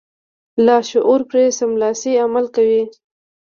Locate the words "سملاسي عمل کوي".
1.59-2.83